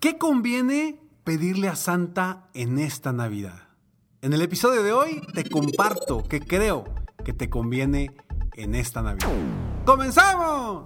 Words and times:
¿Qué 0.00 0.16
conviene 0.16 1.00
pedirle 1.24 1.66
a 1.66 1.74
Santa 1.74 2.46
en 2.54 2.78
esta 2.78 3.12
Navidad? 3.12 3.64
En 4.22 4.32
el 4.32 4.42
episodio 4.42 4.84
de 4.84 4.92
hoy 4.92 5.20
te 5.34 5.42
comparto 5.42 6.22
que 6.22 6.38
creo 6.38 6.84
que 7.24 7.32
te 7.32 7.50
conviene 7.50 8.12
en 8.54 8.76
esta 8.76 9.02
Navidad. 9.02 9.28
¡Comenzamos! 9.84 10.84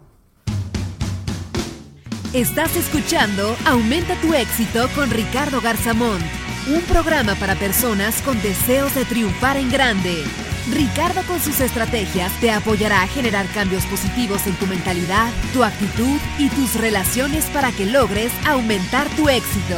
Estás 2.33 2.75
escuchando 2.75 3.55
Aumenta 3.67 4.19
tu 4.23 4.33
éxito 4.33 4.89
con 4.95 5.11
Ricardo 5.11 5.61
Garzamón, 5.61 6.19
un 6.75 6.81
programa 6.83 7.35
para 7.35 7.55
personas 7.57 8.23
con 8.23 8.41
deseos 8.41 8.95
de 8.95 9.05
triunfar 9.05 9.59
en 9.59 9.71
grande. 9.71 10.25
Ricardo 10.71 11.23
con 11.27 11.41
sus 11.41 11.61
estrategias 11.61 12.33
te 12.41 12.53
apoyará 12.53 13.03
a 13.03 13.09
generar 13.09 13.47
cambios 13.53 13.85
positivos 13.87 14.47
en 14.47 14.55
tu 14.55 14.67
mentalidad, 14.67 15.33
tu 15.53 15.65
actitud 15.65 16.19
y 16.39 16.49
tus 16.51 16.81
relaciones 16.81 17.47
para 17.47 17.73
que 17.73 17.87
logres 17.87 18.33
aumentar 18.47 19.09
tu 19.17 19.29
éxito. 19.29 19.77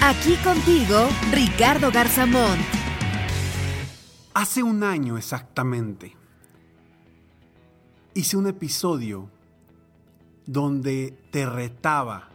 Aquí 0.00 0.36
contigo, 0.36 1.08
Ricardo 1.32 1.90
Garzamón. 1.90 2.58
Hace 4.32 4.62
un 4.62 4.84
año 4.84 5.18
exactamente, 5.18 6.16
hice 8.14 8.36
un 8.36 8.46
episodio 8.46 9.28
donde 10.46 11.12
te 11.32 11.44
retaba 11.44 12.28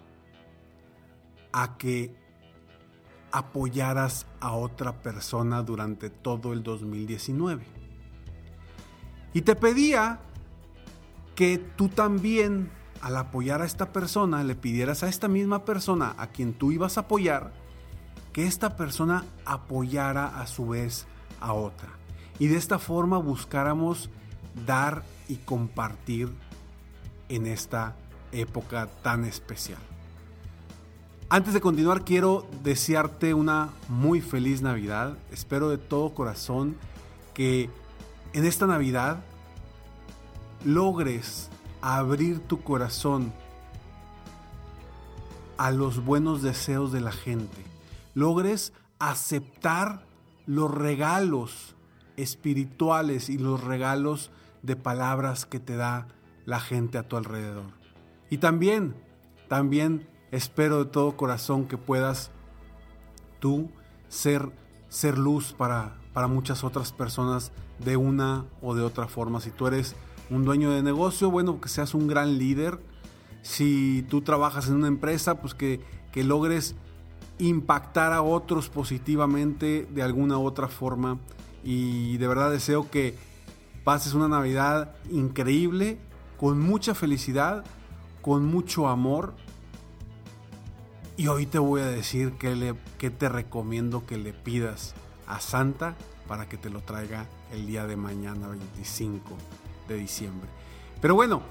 a 1.54 1.78
que 1.78 2.14
apoyaras 3.32 4.28
a 4.42 4.54
otra 4.54 5.02
persona 5.02 5.64
durante 5.64 6.10
todo 6.10 6.52
el 6.52 6.62
2019. 6.62 7.75
Y 9.36 9.42
te 9.42 9.54
pedía 9.54 10.20
que 11.36 11.58
tú 11.58 11.90
también, 11.90 12.72
al 13.02 13.18
apoyar 13.18 13.62
a 13.62 13.66
esta 13.66 13.92
persona, 13.92 14.46
le 14.46 14.56
pidieras 14.56 15.04
a 15.04 15.10
esta 15.10 15.28
misma 15.28 15.66
persona 15.66 16.16
a 16.18 16.28
quien 16.28 16.54
tú 16.54 16.72
ibas 16.72 16.98
a 16.98 17.02
apoyar, 17.02 17.52
que 18.32 18.48
esta 18.48 18.78
persona 18.78 19.26
apoyara 19.44 20.40
a 20.40 20.48
su 20.48 20.70
vez 20.70 21.06
a 21.42 21.52
otra. 21.52 21.90
Y 22.40 22.48
de 22.48 22.56
esta 22.56 22.80
forma 22.80 23.18
buscáramos 23.18 24.10
dar 24.66 25.04
y 25.28 25.36
compartir 25.36 26.32
en 27.28 27.46
esta 27.46 27.94
época 28.32 28.88
tan 29.02 29.26
especial. 29.26 29.82
Antes 31.28 31.54
de 31.54 31.60
continuar 31.60 32.06
quiero 32.06 32.48
desearte 32.64 33.34
una 33.34 33.72
muy 33.90 34.22
feliz 34.22 34.62
Navidad. 34.62 35.18
Espero 35.30 35.68
de 35.68 35.78
todo 35.78 36.14
corazón 36.14 36.78
que 37.34 37.70
en 38.36 38.44
esta 38.44 38.68
Navidad 38.68 39.20
logres 40.66 41.50
abrir 41.80 42.42
tu 42.42 42.62
corazón 42.62 43.32
a 45.58 45.72
los 45.72 46.04
buenos 46.04 46.42
deseos 46.42 46.92
de 46.92 47.00
la 47.00 47.14
gente. 47.14 47.64
Logres 48.14 48.74
aceptar 49.00 50.06
los 50.46 50.70
regalos 50.70 51.78
espirituales 52.18 53.30
y 53.30 53.38
los 53.38 53.64
regalos 53.64 54.32
de 54.64 54.76
palabras 54.76 55.46
que 55.46 55.62
te 55.62 55.78
da 55.78 56.10
la 56.44 56.60
gente 56.60 56.98
a 56.98 57.08
tu 57.08 57.16
alrededor. 57.16 57.72
Y 58.30 58.40
también, 58.40 58.96
también 59.48 60.10
espero 60.32 60.84
de 60.84 60.92
todo 60.92 61.16
corazón 61.16 61.70
que 61.70 61.78
puedas 61.78 62.32
tú 63.40 63.72
ser, 64.10 64.52
ser 64.90 65.18
luz 65.18 65.54
para, 65.54 65.96
para 66.12 66.28
muchas 66.28 66.66
otras 66.66 66.92
personas 66.92 67.54
de 67.80 67.98
una 67.98 68.46
o 68.62 68.76
de 68.76 68.84
otra 68.84 69.08
forma. 69.08 69.42
Si 69.42 69.52
tú 69.52 69.68
eres 69.68 69.96
un 70.30 70.46
dueño 70.46 70.72
de 70.72 70.84
negocio, 70.84 71.30
bueno, 71.30 71.60
que 71.62 71.70
seas 71.70 71.94
un 71.94 72.08
gran 72.08 72.38
líder. 72.38 72.80
Si 73.42 74.06
tú 74.10 74.22
trabajas 74.22 74.68
en 74.68 74.76
una 74.76 74.88
empresa, 74.88 75.42
pues 75.42 75.54
que, 75.54 75.82
que 76.12 76.24
logres 76.24 76.76
impactar 77.38 78.14
a 78.14 78.22
otros 78.22 78.70
positivamente 78.70 79.88
de 79.92 80.02
alguna 80.02 80.38
u 80.38 80.46
otra 80.46 80.68
forma. 80.68 81.20
Y 81.64 82.18
de 82.18 82.28
verdad 82.28 82.52
deseo 82.52 82.90
que 82.90 83.16
pases 83.84 84.14
una 84.14 84.28
Navidad 84.28 84.96
increíble, 85.12 86.00
con 86.40 86.60
mucha 86.60 86.96
felicidad, 86.96 87.64
con 88.22 88.46
mucho 88.46 88.88
amor. 88.88 89.36
Y 91.18 91.28
hoy 91.28 91.46
te 91.46 91.60
voy 91.60 91.82
a 91.82 91.88
decir 91.88 92.34
que, 92.34 92.56
le, 92.56 92.76
que 92.98 93.10
te 93.10 93.30
recomiendo 93.30 94.06
que 94.06 94.18
le 94.18 94.34
pidas 94.34 94.96
a 95.28 95.40
Santa 95.40 95.96
para 96.28 96.48
que 96.48 96.58
te 96.58 96.70
lo 96.70 96.82
traiga 96.82 97.26
el 97.52 97.66
día 97.68 97.86
de 97.86 97.96
mañana 97.96 98.48
25 98.48 99.36
de 99.88 99.96
diciembre. 99.96 100.50
Pero 101.02 101.16
bueno, 101.16 101.44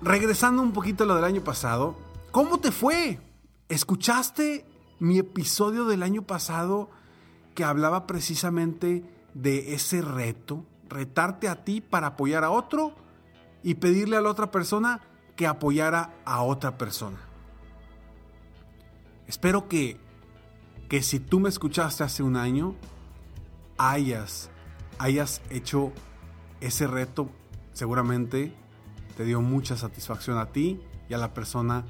regresando 0.00 0.62
un 0.62 0.72
poquito 0.72 1.04
a 1.04 1.06
lo 1.06 1.14
del 1.16 1.24
año 1.24 1.42
pasado, 1.42 1.96
¿cómo 2.30 2.58
te 2.58 2.72
fue? 2.72 3.20
¿Escuchaste 3.68 4.64
mi 4.98 5.18
episodio 5.18 5.86
del 5.86 6.02
año 6.02 6.22
pasado 6.22 6.88
que 7.54 7.64
hablaba 7.64 8.06
precisamente 8.06 9.04
de 9.34 9.74
ese 9.74 10.02
reto? 10.02 10.64
Retarte 10.88 11.48
a 11.48 11.64
ti 11.64 11.80
para 11.80 12.08
apoyar 12.08 12.44
a 12.44 12.50
otro 12.50 12.94
y 13.62 13.74
pedirle 13.74 14.16
a 14.16 14.20
la 14.20 14.30
otra 14.30 14.50
persona 14.50 15.00
que 15.34 15.46
apoyara 15.46 16.14
a 16.24 16.42
otra 16.42 16.78
persona. 16.78 17.18
Espero 19.26 19.68
que, 19.68 19.98
que 20.88 21.02
si 21.02 21.18
tú 21.18 21.40
me 21.40 21.48
escuchaste 21.48 22.04
hace 22.04 22.22
un 22.22 22.36
año, 22.36 22.76
hayas, 23.78 24.50
hayas 24.98 25.42
hecho 25.50 25.92
ese 26.60 26.86
reto, 26.86 27.30
seguramente 27.72 28.52
te 29.16 29.24
dio 29.24 29.40
mucha 29.40 29.76
satisfacción 29.76 30.38
a 30.38 30.46
ti 30.46 30.80
y 31.08 31.14
a 31.14 31.18
la 31.18 31.32
persona 31.32 31.84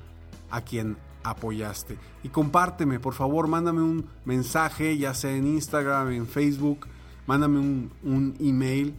a 0.51 0.61
quien 0.61 0.97
apoyaste. 1.25 1.99
Y 2.23 2.29
compárteme, 2.29 3.01
por 3.01 3.15
favor, 3.15 3.49
mándame 3.49 3.83
un 3.83 4.09
mensaje, 4.25 4.97
ya 4.97 5.13
sea 5.15 5.33
en 5.33 5.47
Instagram, 5.47 6.13
en 6.13 6.27
Facebook, 6.27 6.87
mándame 7.27 7.59
un, 7.59 7.93
un 8.03 8.37
email 8.41 8.95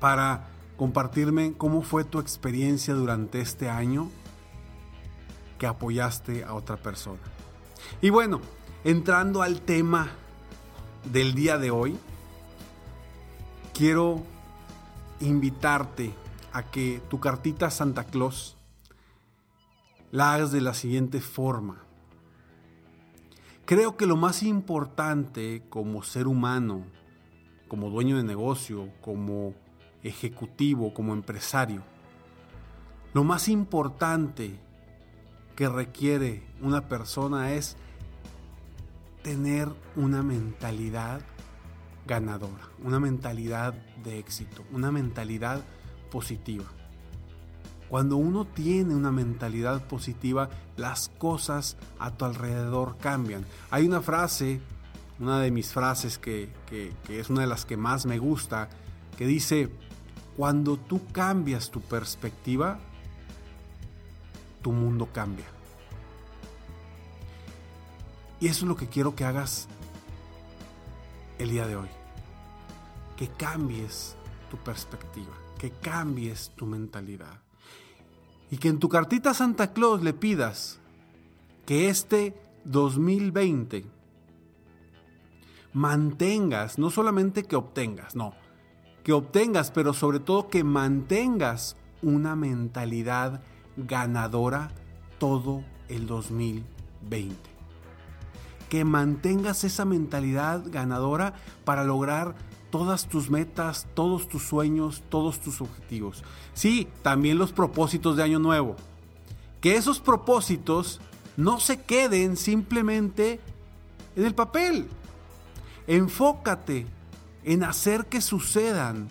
para 0.00 0.48
compartirme 0.76 1.54
cómo 1.56 1.82
fue 1.82 2.04
tu 2.04 2.18
experiencia 2.18 2.94
durante 2.94 3.40
este 3.40 3.68
año 3.68 4.10
que 5.58 5.66
apoyaste 5.66 6.44
a 6.44 6.54
otra 6.54 6.76
persona. 6.76 7.20
Y 8.00 8.10
bueno, 8.10 8.40
entrando 8.84 9.42
al 9.42 9.60
tema 9.60 10.08
del 11.04 11.34
día 11.34 11.58
de 11.58 11.70
hoy, 11.70 11.96
quiero 13.74 14.22
invitarte 15.20 16.12
a 16.52 16.62
que 16.62 17.00
tu 17.08 17.20
cartita 17.20 17.70
Santa 17.70 18.04
Claus 18.04 18.56
la 20.10 20.34
hagas 20.34 20.52
de 20.52 20.60
la 20.60 20.74
siguiente 20.74 21.20
forma. 21.20 21.82
Creo 23.64 23.96
que 23.96 24.06
lo 24.06 24.16
más 24.16 24.42
importante 24.42 25.62
como 25.68 26.02
ser 26.02 26.26
humano, 26.26 26.86
como 27.68 27.90
dueño 27.90 28.16
de 28.16 28.24
negocio, 28.24 28.88
como 29.02 29.54
ejecutivo, 30.02 30.94
como 30.94 31.12
empresario, 31.12 31.82
lo 33.12 33.24
más 33.24 33.48
importante 33.48 34.58
que 35.54 35.68
requiere 35.68 36.42
una 36.62 36.88
persona 36.88 37.52
es 37.52 37.76
tener 39.28 39.68
una 39.94 40.22
mentalidad 40.22 41.20
ganadora, 42.06 42.66
una 42.82 42.98
mentalidad 42.98 43.74
de 44.02 44.18
éxito, 44.18 44.64
una 44.72 44.90
mentalidad 44.90 45.60
positiva. 46.10 46.64
Cuando 47.90 48.16
uno 48.16 48.46
tiene 48.46 48.94
una 48.94 49.12
mentalidad 49.12 49.86
positiva, 49.86 50.48
las 50.78 51.10
cosas 51.18 51.76
a 51.98 52.10
tu 52.10 52.24
alrededor 52.24 52.96
cambian. 52.96 53.44
Hay 53.68 53.86
una 53.86 54.00
frase, 54.00 54.62
una 55.20 55.40
de 55.40 55.50
mis 55.50 55.74
frases 55.74 56.16
que, 56.16 56.48
es 57.10 57.28
una 57.28 57.42
de 57.42 57.48
las 57.48 57.66
que 57.66 57.76
más 57.76 58.06
me 58.06 58.16
gusta, 58.18 58.70
que 59.18 59.26
dice, 59.26 59.68
cuando 60.38 60.78
tú 60.78 61.02
cambias 61.12 61.70
tu 61.70 61.82
perspectiva, 61.82 62.78
tu 64.62 64.72
mundo 64.72 65.10
cambia. 65.12 65.57
Y 68.40 68.46
eso 68.46 68.64
es 68.64 68.68
lo 68.68 68.76
que 68.76 68.88
quiero 68.88 69.14
que 69.14 69.24
hagas 69.24 69.68
el 71.38 71.50
día 71.50 71.66
de 71.66 71.76
hoy. 71.76 71.88
Que 73.16 73.28
cambies 73.28 74.16
tu 74.50 74.56
perspectiva, 74.58 75.34
que 75.58 75.70
cambies 75.70 76.52
tu 76.56 76.66
mentalidad 76.66 77.40
y 78.50 78.56
que 78.56 78.68
en 78.68 78.78
tu 78.78 78.88
cartita 78.88 79.34
Santa 79.34 79.72
Claus 79.72 80.02
le 80.02 80.14
pidas 80.14 80.78
que 81.66 81.88
este 81.88 82.34
2020 82.64 83.84
mantengas, 85.72 86.78
no 86.78 86.90
solamente 86.90 87.44
que 87.44 87.56
obtengas, 87.56 88.16
no, 88.16 88.34
que 89.04 89.12
obtengas, 89.12 89.70
pero 89.70 89.92
sobre 89.92 90.20
todo 90.20 90.48
que 90.48 90.64
mantengas 90.64 91.76
una 92.02 92.36
mentalidad 92.36 93.42
ganadora 93.76 94.70
todo 95.18 95.62
el 95.88 96.06
2020. 96.06 97.57
Que 98.68 98.84
mantengas 98.84 99.64
esa 99.64 99.84
mentalidad 99.84 100.62
ganadora 100.66 101.34
para 101.64 101.84
lograr 101.84 102.34
todas 102.70 103.08
tus 103.08 103.30
metas, 103.30 103.86
todos 103.94 104.28
tus 104.28 104.42
sueños, 104.42 105.02
todos 105.08 105.40
tus 105.40 105.60
objetivos. 105.60 106.22
Sí, 106.54 106.88
también 107.02 107.38
los 107.38 107.52
propósitos 107.52 108.16
de 108.16 108.22
año 108.22 108.38
nuevo. 108.38 108.76
Que 109.60 109.76
esos 109.76 110.00
propósitos 110.00 111.00
no 111.36 111.60
se 111.60 111.80
queden 111.80 112.36
simplemente 112.36 113.40
en 114.16 114.24
el 114.24 114.34
papel. 114.34 114.88
Enfócate 115.86 116.86
en 117.44 117.64
hacer 117.64 118.06
que 118.06 118.20
sucedan 118.20 119.08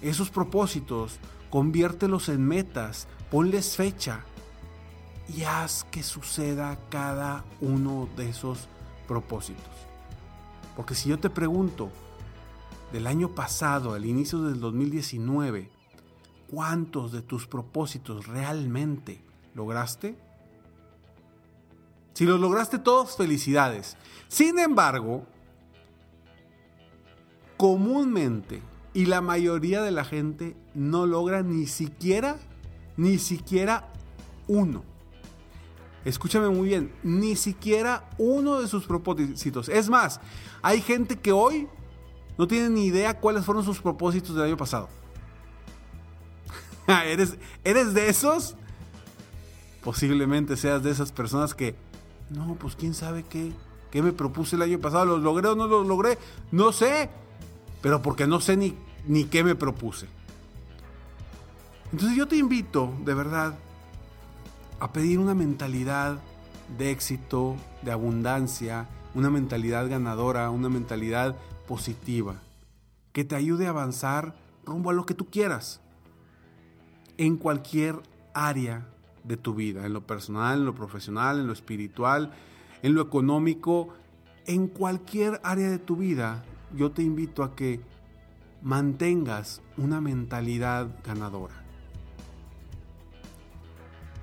esos 0.00 0.30
propósitos, 0.30 1.18
conviértelos 1.50 2.28
en 2.28 2.46
metas, 2.46 3.08
ponles 3.30 3.76
fecha 3.76 4.24
y 5.28 5.44
haz 5.44 5.84
que 5.84 6.02
suceda 6.02 6.78
cada 6.90 7.44
uno 7.60 8.08
de 8.16 8.30
esos 8.30 8.68
propósitos. 9.06 9.62
Porque 10.76 10.94
si 10.94 11.08
yo 11.08 11.18
te 11.18 11.30
pregunto, 11.30 11.90
del 12.92 13.06
año 13.06 13.30
pasado, 13.30 13.94
al 13.94 14.04
inicio 14.04 14.42
del 14.42 14.60
2019, 14.60 15.70
¿cuántos 16.50 17.10
de 17.10 17.22
tus 17.22 17.46
propósitos 17.46 18.26
realmente 18.26 19.22
lograste? 19.54 20.16
Si 22.12 22.26
los 22.26 22.38
lograste 22.38 22.78
todos, 22.78 23.16
felicidades. 23.16 23.96
Sin 24.28 24.58
embargo, 24.58 25.24
comúnmente 27.56 28.62
y 28.92 29.06
la 29.06 29.22
mayoría 29.22 29.80
de 29.80 29.90
la 29.90 30.04
gente 30.04 30.54
no 30.74 31.06
logra 31.06 31.42
ni 31.42 31.66
siquiera, 31.66 32.36
ni 32.98 33.18
siquiera 33.18 33.90
uno. 34.48 34.91
Escúchame 36.04 36.48
muy 36.48 36.68
bien, 36.68 36.92
ni 37.02 37.36
siquiera 37.36 38.08
uno 38.18 38.60
de 38.60 38.66
sus 38.66 38.86
propósitos. 38.86 39.68
Es 39.68 39.88
más, 39.88 40.20
hay 40.60 40.80
gente 40.80 41.18
que 41.18 41.32
hoy 41.32 41.68
no 42.36 42.48
tienen 42.48 42.74
ni 42.74 42.86
idea 42.86 43.20
cuáles 43.20 43.44
fueron 43.44 43.64
sus 43.64 43.80
propósitos 43.80 44.34
del 44.34 44.46
año 44.46 44.56
pasado. 44.56 44.88
¿Eres, 46.86 47.36
¿Eres 47.62 47.94
de 47.94 48.08
esos? 48.08 48.56
Posiblemente 49.84 50.56
seas 50.56 50.82
de 50.82 50.90
esas 50.90 51.12
personas 51.12 51.54
que, 51.54 51.76
no, 52.30 52.56
pues 52.56 52.74
quién 52.74 52.94
sabe 52.94 53.24
qué, 53.24 53.52
qué 53.90 54.02
me 54.02 54.12
propuse 54.12 54.56
el 54.56 54.62
año 54.62 54.80
pasado, 54.80 55.04
¿los 55.04 55.20
logré 55.20 55.48
o 55.48 55.54
no 55.54 55.68
los 55.68 55.86
logré? 55.86 56.18
No 56.50 56.72
sé, 56.72 57.10
pero 57.80 58.02
porque 58.02 58.26
no 58.26 58.40
sé 58.40 58.56
ni, 58.56 58.74
ni 59.06 59.24
qué 59.24 59.44
me 59.44 59.54
propuse. 59.54 60.08
Entonces 61.92 62.16
yo 62.16 62.26
te 62.26 62.36
invito, 62.36 62.92
de 63.04 63.14
verdad, 63.14 63.54
a 64.82 64.92
pedir 64.92 65.20
una 65.20 65.36
mentalidad 65.36 66.18
de 66.76 66.90
éxito, 66.90 67.54
de 67.82 67.92
abundancia, 67.92 68.88
una 69.14 69.30
mentalidad 69.30 69.88
ganadora, 69.88 70.50
una 70.50 70.68
mentalidad 70.68 71.36
positiva, 71.68 72.42
que 73.12 73.22
te 73.22 73.36
ayude 73.36 73.68
a 73.68 73.70
avanzar 73.70 74.34
rumbo 74.64 74.90
a 74.90 74.92
lo 74.92 75.06
que 75.06 75.14
tú 75.14 75.26
quieras, 75.26 75.80
en 77.16 77.36
cualquier 77.36 78.02
área 78.34 78.88
de 79.22 79.36
tu 79.36 79.54
vida, 79.54 79.86
en 79.86 79.92
lo 79.92 80.04
personal, 80.04 80.58
en 80.58 80.66
lo 80.66 80.74
profesional, 80.74 81.38
en 81.38 81.46
lo 81.46 81.52
espiritual, 81.52 82.32
en 82.82 82.94
lo 82.96 83.02
económico, 83.02 83.90
en 84.46 84.66
cualquier 84.66 85.40
área 85.44 85.70
de 85.70 85.78
tu 85.78 85.94
vida, 85.94 86.42
yo 86.74 86.90
te 86.90 87.04
invito 87.04 87.44
a 87.44 87.54
que 87.54 87.80
mantengas 88.62 89.62
una 89.76 90.00
mentalidad 90.00 90.88
ganadora. 91.04 91.61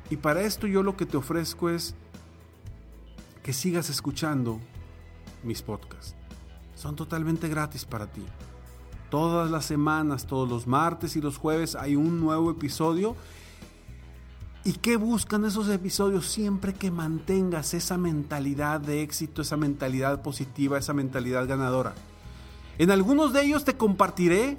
Y 0.09 0.17
para 0.17 0.41
esto 0.41 0.67
yo 0.67 0.83
lo 0.83 0.97
que 0.97 1.05
te 1.05 1.17
ofrezco 1.17 1.69
es 1.69 1.95
que 3.43 3.53
sigas 3.53 3.89
escuchando 3.89 4.59
mis 5.43 5.61
podcasts 5.61 6.15
son 6.79 6.95
totalmente 6.95 7.49
gratis 7.49 7.83
para 7.83 8.07
ti. 8.07 8.23
Todas 9.09 9.51
las 9.51 9.65
semanas, 9.65 10.25
todos 10.25 10.47
los 10.47 10.65
martes 10.65 11.17
y 11.17 11.21
los 11.21 11.37
jueves 11.37 11.75
hay 11.75 11.97
un 11.97 12.21
nuevo 12.21 12.51
episodio. 12.51 13.17
¿Y 14.63 14.73
qué 14.73 14.95
buscan 14.95 15.43
esos 15.43 15.67
episodios? 15.67 16.27
Siempre 16.27 16.73
que 16.73 16.89
mantengas 16.89 17.73
esa 17.73 17.97
mentalidad 17.97 18.79
de 18.79 19.01
éxito, 19.01 19.41
esa 19.41 19.57
mentalidad 19.57 20.21
positiva, 20.21 20.77
esa 20.77 20.93
mentalidad 20.93 21.47
ganadora. 21.47 21.95
En 22.77 22.91
algunos 22.91 23.33
de 23.33 23.43
ellos 23.43 23.65
te 23.65 23.75
compartiré 23.75 24.57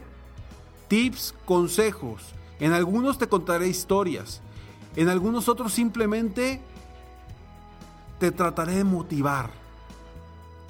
tips, 0.89 1.35
consejos. 1.47 2.23
En 2.59 2.75
algunos 2.75 3.17
te 3.17 3.29
contaré 3.29 3.69
historias. 3.69 4.43
En 4.97 5.09
algunos 5.09 5.49
otros 5.49 5.73
simplemente 5.73 6.61
te 8.19 8.33
trataré 8.33 8.77
de 8.77 8.85
motivar 8.85 9.61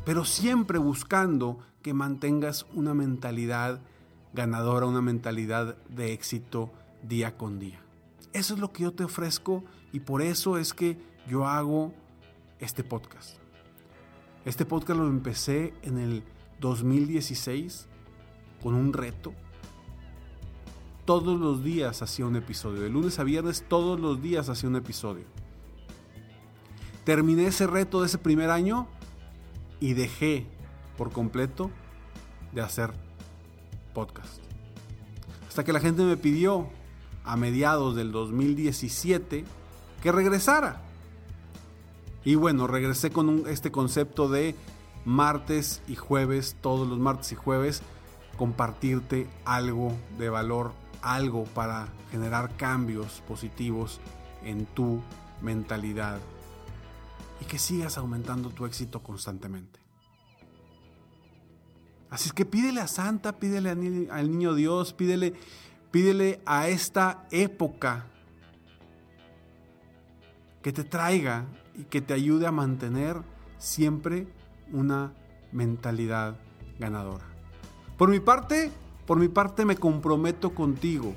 pero 0.05 0.25
siempre 0.25 0.79
buscando 0.79 1.59
que 1.83 1.95
mantengas 1.95 2.67
una 2.75 2.95
mentalidad 2.95 3.81
ganadora, 4.33 4.87
una 4.87 5.03
mentalidad 5.03 5.77
de 5.89 6.13
éxito 6.13 6.71
día 7.03 7.37
con 7.37 7.59
día. 7.59 7.81
Eso 8.33 8.55
es 8.55 8.61
lo 8.61 8.73
que 8.73 8.85
yo 8.85 8.93
te 8.93 9.05
ofrezco 9.05 9.65
y 9.93 10.01
por 10.01 10.23
eso 10.23 10.59
es 10.59 10.73
que 10.73 10.99
yo 11.29 11.47
hago 11.47 11.93
este 12.59 12.85
podcast. 12.85 13.37
Este 14.45 14.65
podcast 14.65 14.99
lo 14.99 15.07
empecé 15.07 15.75
en 15.83 15.99
el 15.99 16.23
2016 16.61 17.87
con 18.63 18.75
un 18.75 18.93
reto. 18.93 19.33
Todos 21.11 21.41
los 21.41 21.65
días 21.65 22.03
hacía 22.03 22.25
un 22.25 22.37
episodio. 22.37 22.83
De 22.83 22.89
lunes 22.89 23.19
a 23.19 23.25
viernes 23.25 23.65
todos 23.69 23.99
los 23.99 24.23
días 24.23 24.49
hacía 24.49 24.69
un 24.69 24.77
episodio. 24.77 25.25
Terminé 27.03 27.49
ese 27.49 27.67
reto 27.67 28.01
de 28.01 28.07
ese 28.07 28.17
primer 28.17 28.49
año 28.49 28.87
y 29.81 29.95
dejé 29.95 30.47
por 30.97 31.11
completo 31.11 31.73
de 32.53 32.61
hacer 32.61 32.93
podcast. 33.93 34.39
Hasta 35.49 35.65
que 35.65 35.73
la 35.73 35.81
gente 35.81 36.05
me 36.05 36.17
pidió 36.17 36.69
a 37.25 37.37
mediados 37.37 37.97
del 37.97 38.13
2017 38.13 39.45
que 40.05 40.13
regresara. 40.13 40.81
Y 42.25 42.37
bueno, 42.37 42.69
regresé 42.69 43.11
con 43.11 43.49
este 43.49 43.73
concepto 43.73 44.29
de 44.29 44.55
martes 45.05 45.83
y 45.89 45.97
jueves, 45.97 46.55
todos 46.61 46.87
los 46.87 47.01
martes 47.01 47.33
y 47.33 47.35
jueves, 47.35 47.83
compartirte 48.37 49.27
algo 49.45 49.93
de 50.17 50.31
valor, 50.31 50.71
algo 51.03 51.45
para 51.45 51.89
generar 52.11 52.57
cambios 52.57 53.23
positivos 53.27 54.01
en 54.45 54.67
tu 54.67 55.03
mentalidad 55.43 56.19
y 57.41 57.45
que 57.45 57.59
sigas 57.59 57.99
aumentando 57.99 58.51
tu 58.51 58.67
éxito 58.67 59.03
constantemente. 59.03 59.81
Así 62.11 62.29
es 62.29 62.33
que 62.33 62.45
pídele 62.45 62.81
a 62.81 62.89
Santa, 62.89 63.39
pídele 63.39 63.71
al 63.71 64.31
niño 64.31 64.55
Dios, 64.55 64.93
pídele, 64.93 65.35
pídele 65.91 66.41
a 66.45 66.69
esta 66.69 67.27
época 67.31 68.07
que 70.61 70.73
te 70.73 70.85
traiga 70.85 71.47
y 71.75 71.85
que 71.85 72.01
te 72.01 72.13
ayude 72.13 72.47
a 72.47 72.53
mantener 72.53 73.23
siempre 73.59 74.27
una 74.73 75.13
mentalidad 75.53 76.37
ganadora. 76.79 77.25
Por 77.97 78.11
mi 78.11 78.21
parte, 78.21 78.73
por 79.11 79.19
mi 79.19 79.27
parte 79.27 79.65
me 79.65 79.75
comprometo 79.75 80.55
contigo 80.55 81.17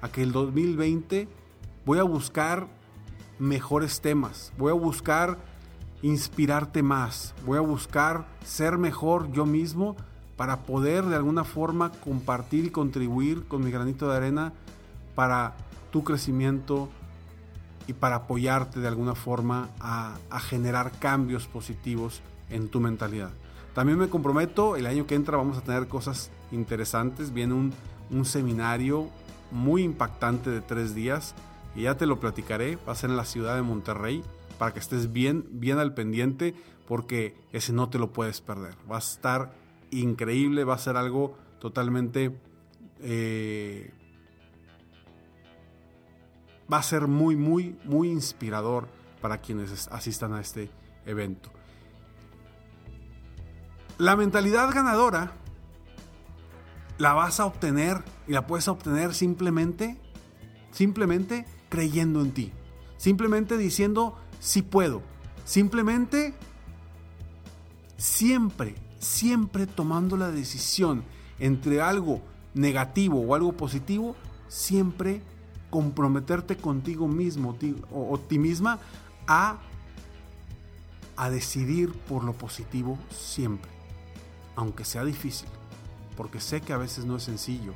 a 0.00 0.08
que 0.08 0.22
el 0.22 0.32
2020 0.32 1.28
voy 1.84 1.98
a 1.98 2.02
buscar 2.02 2.66
mejores 3.38 4.00
temas, 4.00 4.54
voy 4.56 4.70
a 4.70 4.74
buscar 4.74 5.36
inspirarte 6.00 6.82
más, 6.82 7.34
voy 7.44 7.58
a 7.58 7.60
buscar 7.60 8.26
ser 8.42 8.78
mejor 8.78 9.30
yo 9.32 9.44
mismo 9.44 9.96
para 10.38 10.62
poder 10.62 11.04
de 11.04 11.16
alguna 11.16 11.44
forma 11.44 11.92
compartir 11.92 12.64
y 12.64 12.70
contribuir 12.70 13.46
con 13.46 13.62
mi 13.62 13.70
granito 13.70 14.08
de 14.08 14.16
arena 14.16 14.54
para 15.14 15.58
tu 15.90 16.04
crecimiento 16.04 16.88
y 17.86 17.92
para 17.92 18.16
apoyarte 18.16 18.80
de 18.80 18.88
alguna 18.88 19.14
forma 19.14 19.68
a, 19.78 20.16
generar 20.40 20.90
cambios 20.92 21.46
positivos 21.48 22.22
en 22.48 22.70
tu 22.70 22.80
mentalidad. 22.80 23.32
También 23.76 23.98
me 23.98 24.08
comprometo, 24.08 24.74
el 24.76 24.86
año 24.86 25.06
que 25.06 25.16
entra 25.16 25.36
vamos 25.36 25.58
a 25.58 25.60
tener 25.60 25.86
cosas 25.86 26.30
interesantes. 26.50 27.34
Viene 27.34 27.52
un, 27.52 27.74
un 28.10 28.24
seminario 28.24 29.10
muy 29.50 29.82
impactante 29.82 30.48
de 30.48 30.62
tres 30.62 30.94
días 30.94 31.34
y 31.74 31.82
ya 31.82 31.94
te 31.94 32.06
lo 32.06 32.18
platicaré. 32.18 32.78
Va 32.88 32.92
a 32.92 32.94
ser 32.94 33.10
en 33.10 33.18
la 33.18 33.26
ciudad 33.26 33.54
de 33.54 33.60
Monterrey 33.60 34.22
para 34.58 34.72
que 34.72 34.78
estés 34.78 35.12
bien, 35.12 35.44
bien 35.50 35.76
al 35.78 35.92
pendiente 35.92 36.54
porque 36.88 37.36
ese 37.52 37.74
no 37.74 37.90
te 37.90 37.98
lo 37.98 38.14
puedes 38.14 38.40
perder. 38.40 38.74
Va 38.90 38.96
a 38.96 39.00
estar 39.00 39.52
increíble, 39.90 40.64
va 40.64 40.76
a 40.76 40.78
ser 40.78 40.96
algo 40.96 41.36
totalmente... 41.60 42.34
Eh, 43.00 43.92
va 46.72 46.78
a 46.78 46.82
ser 46.82 47.08
muy, 47.08 47.36
muy, 47.36 47.78
muy 47.84 48.08
inspirador 48.08 48.88
para 49.20 49.42
quienes 49.42 49.88
asistan 49.88 50.32
a 50.32 50.40
este 50.40 50.70
evento. 51.04 51.50
La 53.98 54.14
mentalidad 54.14 54.70
ganadora 54.74 55.32
la 56.98 57.14
vas 57.14 57.40
a 57.40 57.46
obtener 57.46 58.04
y 58.28 58.32
la 58.32 58.46
puedes 58.46 58.68
obtener 58.68 59.14
simplemente, 59.14 59.98
simplemente 60.70 61.46
creyendo 61.70 62.20
en 62.20 62.32
ti. 62.32 62.52
Simplemente 62.98 63.56
diciendo, 63.56 64.18
sí 64.38 64.60
puedo. 64.60 65.00
Simplemente, 65.46 66.34
siempre, 67.96 68.74
siempre 68.98 69.66
tomando 69.66 70.18
la 70.18 70.30
decisión 70.30 71.02
entre 71.38 71.80
algo 71.80 72.20
negativo 72.52 73.22
o 73.22 73.34
algo 73.34 73.54
positivo, 73.54 74.14
siempre 74.48 75.22
comprometerte 75.70 76.58
contigo 76.58 77.08
mismo 77.08 77.56
o, 77.90 78.18
ti 78.18 78.38
misma 78.38 78.78
a, 79.26 79.58
a 81.16 81.30
decidir 81.30 81.92
por 81.92 82.24
lo 82.24 82.34
positivo 82.34 82.98
siempre 83.10 83.75
aunque 84.56 84.84
sea 84.84 85.04
difícil, 85.04 85.48
porque 86.16 86.40
sé 86.40 86.60
que 86.60 86.72
a 86.72 86.78
veces 86.78 87.04
no 87.04 87.16
es 87.16 87.22
sencillo 87.22 87.74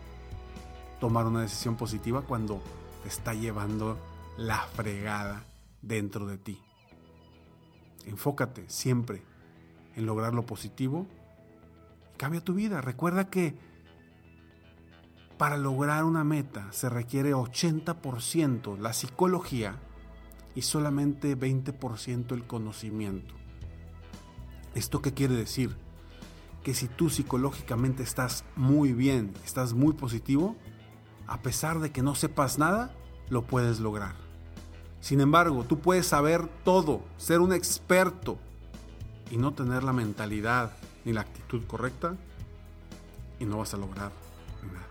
tomar 0.99 1.27
una 1.27 1.43
decisión 1.43 1.77
positiva 1.77 2.23
cuando 2.23 2.61
te 3.03 3.09
está 3.09 3.35
llevando 3.35 3.99
la 4.37 4.59
fregada 4.59 5.45
dentro 5.83 6.27
de 6.27 6.39
ti. 6.39 6.61
Enfócate 8.07 8.69
siempre 8.69 9.23
en 9.97 10.07
lograr 10.07 10.35
lo 10.35 10.47
positivo 10.47 11.07
y 12.15 12.17
cambia 12.17 12.43
tu 12.43 12.55
vida. 12.55 12.81
Recuerda 12.81 13.31
que 13.31 13.55
para 15.39 15.57
lograr 15.57 16.05
una 16.05 16.25
meta 16.25 16.71
se 16.73 16.89
requiere 16.89 17.33
80% 17.33 18.79
la 18.79 18.93
psicología 18.93 19.79
y 20.55 20.63
solamente 20.63 21.37
20% 21.37 22.33
el 22.33 22.47
conocimiento. 22.47 23.35
¿Esto 24.75 25.01
qué 25.01 25.15
quiere 25.15 25.35
decir? 25.35 25.77
Que 26.62 26.75
si 26.75 26.88
tú 26.88 27.11
psicológicamente 27.11 28.02
estás 28.02 28.45
muy 28.57 28.93
bien, 28.93 29.33
estás 29.45 29.73
muy 29.73 29.95
positivo, 29.95 30.57
a 31.26 31.40
pesar 31.43 31.81
de 31.81 31.90
que 31.90 32.02
no 32.02 32.14
sepas 32.14 32.59
nada, 32.59 32.95
lo 33.29 33.43
puedes 33.43 33.81
lograr. 33.81 34.14
Sin 35.00 35.21
embargo, 35.21 35.64
tú 35.64 35.79
puedes 35.79 36.07
saber 36.07 36.47
todo, 36.64 37.02
ser 37.17 37.40
un 37.40 37.52
experto 37.52 38.38
y 39.31 39.38
no 39.38 39.52
tener 39.52 39.83
la 39.83 39.93
mentalidad 39.93 40.73
ni 41.05 41.12
la 41.12 41.23
actitud 41.23 41.64
correcta 41.67 42.17
y 43.38 43.47
no 43.47 43.59
vas 43.59 43.73
a 43.73 43.79
lograr 43.79 44.12
nada. 44.62 44.87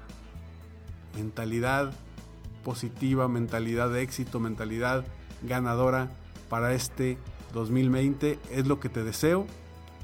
Mentalidad 1.16 1.94
positiva, 2.64 3.28
mentalidad 3.28 3.90
de 3.92 4.02
éxito, 4.02 4.40
mentalidad 4.40 5.06
ganadora 5.44 6.10
para 6.50 6.74
este 6.74 7.18
2020 7.54 8.40
es 8.50 8.68
lo 8.68 8.80
que 8.80 8.90
te 8.90 9.04
deseo 9.04 9.46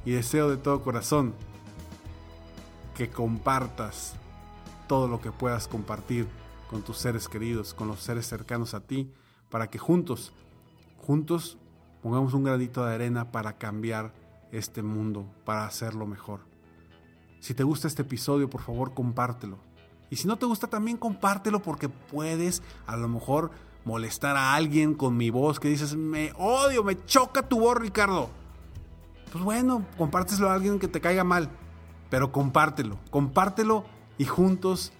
y 0.06 0.12
deseo 0.12 0.50
de 0.50 0.58
todo 0.58 0.84
corazón 0.84 1.34
que 2.96 3.10
compartas 3.10 4.16
todo 4.88 5.08
lo 5.08 5.22
que 5.22 5.32
puedas 5.32 5.68
compartir 5.68 6.28
con 6.70 6.82
tus 6.82 6.98
seres 6.98 7.28
queridos, 7.28 7.74
con 7.74 7.88
los 7.88 8.00
seres 8.00 8.26
cercanos 8.26 8.74
a 8.74 8.80
ti, 8.80 9.12
para 9.50 9.70
que 9.70 9.78
juntos, 9.78 10.34
juntos 10.98 11.58
pongamos 12.02 12.34
un 12.34 12.44
granito 12.44 12.84
de 12.84 12.96
arena 12.96 13.32
para 13.32 13.58
cambiar 13.58 14.14
este 14.52 14.82
mundo, 14.82 15.28
para 15.44 15.66
hacerlo 15.66 16.08
mejor. 16.08 16.40
Si 17.40 17.54
te 17.54 17.64
gusta 17.64 17.88
este 17.88 18.02
episodio, 18.02 18.50
por 18.50 18.62
favor, 18.62 18.94
compártelo. 18.94 19.60
Y 20.10 20.16
si 20.16 20.28
no 20.28 20.38
te 20.38 20.46
gusta, 20.46 20.68
también 20.68 20.98
compártelo 20.98 21.62
porque 21.62 21.90
puedes 21.90 22.64
a 22.88 22.96
lo 22.96 23.08
mejor 23.08 23.52
molestar 23.84 24.38
a 24.38 24.56
alguien 24.56 24.96
con 24.96 25.18
mi 25.18 25.30
voz 25.30 25.60
que 25.60 25.68
dices, 25.68 25.96
me 25.96 26.32
odio, 26.38 26.84
me 26.84 27.04
choca 27.06 27.48
tu 27.48 27.60
voz, 27.60 27.78
Ricardo. 27.78 28.30
Pues 29.32 29.44
bueno, 29.44 29.86
compárteselo 29.98 30.50
a 30.50 30.54
alguien 30.54 30.80
que 30.80 30.88
te 30.88 31.02
caiga 31.02 31.24
mal 31.24 31.50
pero 32.10 32.32
compártelo, 32.32 32.98
compártelo 33.10 33.86
y 34.18 34.26
juntos 34.26 34.92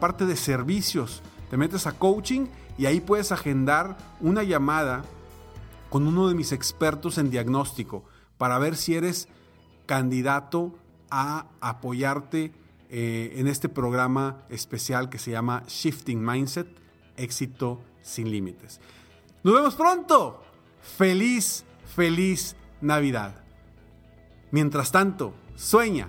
parte 0.00 0.26
de 0.26 0.36
servicios. 0.36 1.22
Te 1.50 1.56
metes 1.56 1.86
a 1.86 1.92
coaching 1.92 2.46
y 2.76 2.86
ahí 2.86 3.00
puedes 3.00 3.30
agendar 3.30 3.96
una 4.20 4.42
llamada 4.42 5.04
con 5.90 6.06
uno 6.06 6.28
de 6.28 6.34
mis 6.34 6.52
expertos 6.52 7.18
en 7.18 7.30
diagnóstico 7.30 8.04
para 8.38 8.58
ver 8.58 8.76
si 8.76 8.94
eres 8.94 9.28
candidato 9.86 10.74
a 11.10 11.46
apoyarte 11.60 12.52
eh, 12.90 13.34
en 13.36 13.46
este 13.46 13.68
programa 13.68 14.42
especial 14.48 15.08
que 15.10 15.18
se 15.18 15.30
llama 15.30 15.62
Shifting 15.68 16.24
Mindset, 16.24 16.68
éxito 17.16 17.80
sin 18.02 18.30
límites. 18.30 18.80
Nos 19.42 19.54
vemos 19.54 19.74
pronto. 19.74 20.42
Feliz, 20.80 21.64
feliz 21.94 22.56
Navidad. 22.80 23.42
Mientras 24.50 24.90
tanto, 24.90 25.34
sueña, 25.54 26.08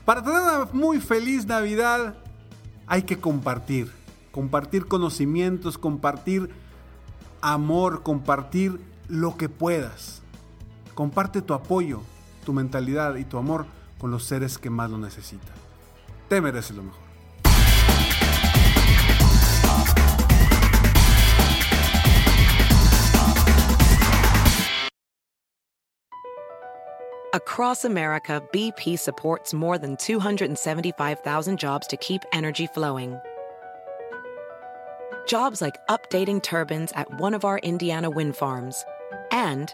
Para 0.04 0.24
tener 0.24 0.40
una 0.40 0.66
muy 0.74 1.00
feliz 1.00 1.46
Navidad 1.46 2.18
hay 2.88 3.04
que 3.04 3.18
compartir, 3.18 3.92
compartir 4.32 4.88
conocimientos, 4.88 5.78
compartir 5.78 6.50
amor, 7.42 8.04
compartir 8.04 8.82
lo 9.08 9.38
que 9.38 9.48
puedas. 9.50 10.22
Comparte 10.94 11.42
tu 11.42 11.54
apoyo, 11.54 12.02
tu 12.46 12.54
mentalidad 12.54 13.16
y 13.16 13.26
tu 13.26 13.38
amor 13.38 13.66
con 14.00 14.12
los 14.12 14.24
seres 14.24 14.58
que 14.58 14.70
más 14.70 14.90
lo 14.90 14.98
necesitan. 14.98 15.56
Te 16.30 16.42
mereces 16.42 16.76
lo 16.76 16.84
mejor. 16.84 17.06
Across 27.36 27.84
America, 27.84 28.42
BP 28.54 28.98
supports 28.98 29.54
more 29.54 29.78
than 29.78 29.98
275,000 29.98 31.60
jobs 31.60 31.86
to 31.88 31.98
keep 31.98 32.22
energy 32.32 32.66
flowing. 32.66 33.20
Jobs 35.28 35.62
like 35.62 35.76
updating 35.90 36.42
turbines 36.42 36.94
at 36.94 37.20
one 37.20 37.34
of 37.34 37.44
our 37.44 37.58
Indiana 37.60 38.10
wind 38.10 38.38
farms 38.38 38.86
and 39.32 39.74